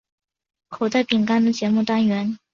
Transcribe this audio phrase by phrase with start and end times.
[0.67, 2.39] 口袋饼干的节目单元。